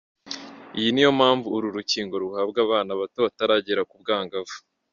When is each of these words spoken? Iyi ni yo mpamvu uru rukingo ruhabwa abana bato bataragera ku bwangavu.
Iyi 0.77 0.89
ni 0.93 1.01
yo 1.05 1.11
mpamvu 1.19 1.47
uru 1.55 1.67
rukingo 1.77 2.13
ruhabwa 2.23 2.59
abana 2.65 2.91
bato 2.99 3.19
bataragera 3.25 3.81
ku 3.89 3.95
bwangavu. 4.01 4.57